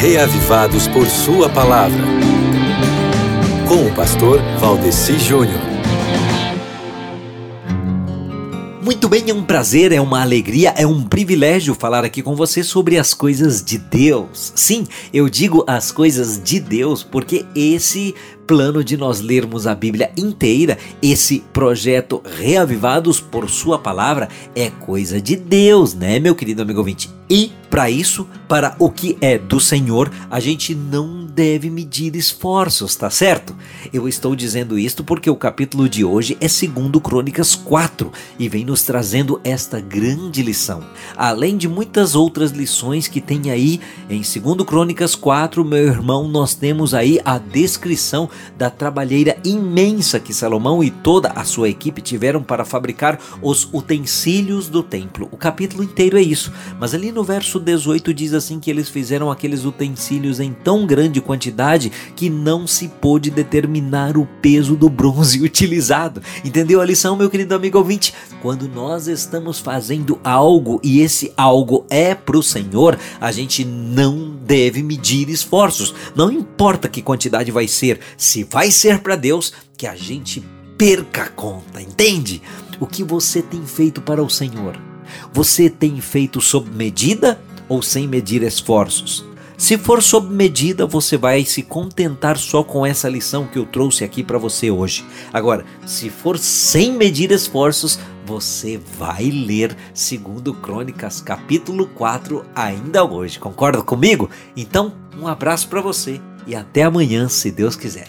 reavivados 0.00 0.86
por 0.86 1.08
Sua 1.08 1.48
palavra. 1.48 2.04
Com 3.66 3.84
o 3.84 3.94
pastor 3.96 4.40
Valdeci 4.60 5.18
Júnior. 5.18 5.58
Muito 8.80 9.08
bem, 9.08 9.28
é 9.28 9.34
um 9.34 9.42
prazer, 9.42 9.90
é 9.90 10.00
uma 10.00 10.22
alegria, 10.22 10.72
é 10.76 10.86
um 10.86 11.02
privilégio 11.02 11.74
falar 11.74 12.04
aqui 12.04 12.22
com 12.22 12.36
você 12.36 12.62
sobre 12.62 12.96
as 12.96 13.12
coisas 13.12 13.60
de 13.62 13.76
Deus. 13.76 14.52
Sim, 14.54 14.86
eu 15.12 15.28
digo 15.28 15.64
as 15.66 15.90
coisas 15.90 16.40
de 16.40 16.60
Deus 16.60 17.02
porque 17.02 17.44
esse 17.52 18.14
plano 18.46 18.84
de 18.84 18.96
nós 18.96 19.20
lermos 19.20 19.66
a 19.66 19.74
Bíblia 19.74 20.12
inteira, 20.16 20.78
esse 21.02 21.40
projeto 21.52 22.22
Reavivados 22.38 23.20
por 23.20 23.50
Sua 23.50 23.80
Palavra, 23.80 24.28
é 24.54 24.70
coisa 24.70 25.20
de 25.20 25.34
Deus, 25.34 25.92
né, 25.92 26.20
meu 26.20 26.36
querido 26.36 26.62
amigo 26.62 26.78
ouvinte? 26.78 27.10
E 27.28 27.52
para 27.70 27.90
isso, 27.90 28.26
para 28.48 28.74
o 28.78 28.90
que 28.90 29.16
é 29.20 29.36
do 29.38 29.60
Senhor, 29.60 30.10
a 30.30 30.40
gente 30.40 30.74
não 30.74 31.26
deve 31.38 31.70
medir 31.70 32.16
esforços, 32.16 32.96
tá 32.96 33.08
certo? 33.10 33.54
Eu 33.92 34.08
estou 34.08 34.34
dizendo 34.34 34.76
isto 34.76 35.04
porque 35.04 35.30
o 35.30 35.36
capítulo 35.36 35.88
de 35.88 36.04
hoje 36.04 36.36
é 36.40 36.48
segundo 36.48 37.00
Crônicas 37.00 37.54
4 37.54 38.10
e 38.38 38.48
vem 38.48 38.64
nos 38.64 38.82
trazendo 38.82 39.40
esta 39.44 39.80
grande 39.80 40.42
lição. 40.42 40.82
Além 41.16 41.56
de 41.56 41.68
muitas 41.68 42.16
outras 42.16 42.50
lições 42.50 43.06
que 43.06 43.20
tem 43.20 43.52
aí 43.52 43.80
em 44.10 44.24
segundo 44.24 44.64
Crônicas 44.64 45.14
4, 45.14 45.64
meu 45.64 45.86
irmão, 45.86 46.26
nós 46.26 46.54
temos 46.54 46.92
aí 46.92 47.20
a 47.24 47.38
descrição 47.38 48.28
da 48.56 48.68
trabalheira 48.68 49.36
imensa 49.44 50.18
que 50.18 50.34
Salomão 50.34 50.82
e 50.82 50.90
toda 50.90 51.28
a 51.28 51.44
sua 51.44 51.68
equipe 51.68 52.02
tiveram 52.02 52.42
para 52.42 52.64
fabricar 52.64 53.18
os 53.40 53.68
utensílios 53.72 54.68
do 54.68 54.82
templo. 54.82 55.28
O 55.30 55.36
capítulo 55.36 55.84
inteiro 55.84 56.18
é 56.18 56.22
isso, 56.22 56.52
mas 56.80 56.94
ali 56.94 57.12
no 57.12 57.22
verso 57.22 57.57
18 57.58 58.12
diz 58.14 58.32
assim 58.34 58.58
que 58.60 58.70
eles 58.70 58.88
fizeram 58.88 59.30
aqueles 59.30 59.64
utensílios 59.64 60.40
em 60.40 60.52
tão 60.52 60.86
grande 60.86 61.20
quantidade 61.20 61.90
que 62.14 62.30
não 62.30 62.66
se 62.66 62.88
pôde 62.88 63.30
determinar 63.30 64.16
o 64.16 64.26
peso 64.40 64.76
do 64.76 64.88
bronze 64.88 65.40
utilizado. 65.42 66.22
Entendeu 66.44 66.80
a 66.80 66.84
lição, 66.84 67.16
meu 67.16 67.30
querido 67.30 67.54
amigo 67.54 67.78
ouvinte? 67.78 68.14
Quando 68.40 68.68
nós 68.68 69.08
estamos 69.08 69.58
fazendo 69.58 70.18
algo 70.22 70.80
e 70.82 71.00
esse 71.00 71.32
algo 71.36 71.84
é 71.90 72.14
para 72.14 72.38
o 72.38 72.42
Senhor, 72.42 72.98
a 73.20 73.32
gente 73.32 73.64
não 73.64 74.36
deve 74.44 74.82
medir 74.82 75.28
esforços. 75.28 75.94
Não 76.14 76.30
importa 76.30 76.88
que 76.88 77.02
quantidade 77.02 77.50
vai 77.50 77.68
ser, 77.68 78.00
se 78.16 78.44
vai 78.44 78.70
ser 78.70 79.00
para 79.00 79.16
Deus, 79.16 79.52
que 79.76 79.86
a 79.86 79.94
gente 79.94 80.42
perca 80.76 81.24
a 81.24 81.28
conta, 81.28 81.82
entende? 81.82 82.40
O 82.80 82.86
que 82.86 83.02
você 83.02 83.42
tem 83.42 83.66
feito 83.66 84.00
para 84.00 84.22
o 84.22 84.30
Senhor? 84.30 84.78
Você 85.32 85.68
tem 85.68 86.00
feito 86.00 86.40
sob 86.40 86.70
medida 86.70 87.40
ou 87.68 87.82
sem 87.82 88.08
medir 88.08 88.42
esforços? 88.42 89.24
Se 89.58 89.76
for 89.76 90.00
sob 90.00 90.32
medida, 90.32 90.86
você 90.86 91.16
vai 91.16 91.44
se 91.44 91.64
contentar 91.64 92.38
só 92.38 92.62
com 92.62 92.86
essa 92.86 93.08
lição 93.08 93.44
que 93.44 93.58
eu 93.58 93.66
trouxe 93.66 94.04
aqui 94.04 94.22
para 94.22 94.38
você 94.38 94.70
hoje. 94.70 95.04
Agora, 95.32 95.64
se 95.84 96.08
for 96.08 96.38
sem 96.38 96.92
medir 96.92 97.32
esforços, 97.32 97.98
você 98.24 98.80
vai 98.96 99.24
ler 99.24 99.76
segundo 99.92 100.54
Crônicas 100.54 101.20
capítulo 101.20 101.88
4 101.88 102.44
ainda 102.54 103.02
hoje. 103.04 103.40
Concorda 103.40 103.82
comigo? 103.82 104.30
Então, 104.56 104.92
um 105.20 105.26
abraço 105.26 105.66
para 105.68 105.80
você 105.80 106.20
e 106.46 106.54
até 106.54 106.84
amanhã, 106.84 107.28
se 107.28 107.50
Deus 107.50 107.74
quiser. 107.74 108.08